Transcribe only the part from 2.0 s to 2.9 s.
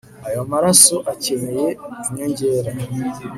inyongera